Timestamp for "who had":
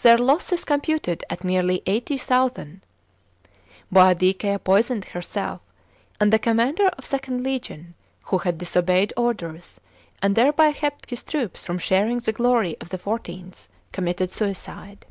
8.26-8.58